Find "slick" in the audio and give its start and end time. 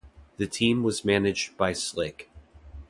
1.73-2.31